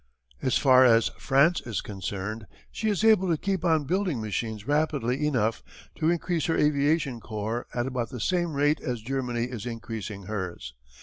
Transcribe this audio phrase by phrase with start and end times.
[0.41, 5.27] "As far as France is concerned, she is able to keep on building machines rapidly
[5.27, 5.61] enough
[5.93, 10.73] to increase her aviation corps at about the same rate as Germany is increasing hers.